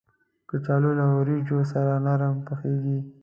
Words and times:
کچالو 0.49 0.91
له 0.99 1.05
وریجو 1.17 1.59
سره 1.71 1.93
نرم 2.05 2.35
پخېږي 2.47 2.99